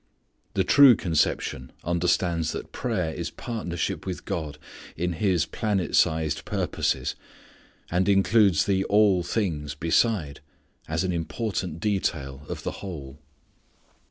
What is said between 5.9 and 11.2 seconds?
sized purposes, and includes the "all things" beside, as an